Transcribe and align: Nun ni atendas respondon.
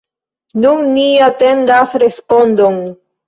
Nun 0.63 0.87
ni 0.95 1.03
atendas 1.27 1.93
respondon. 2.05 2.81